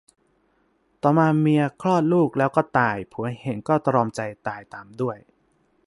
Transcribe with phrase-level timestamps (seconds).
[1.01, 5.17] ต่อมาเมียคลอดลูกแล้วก็ตาย ผัวเห็นก็ตรอมใจตายตามด้วย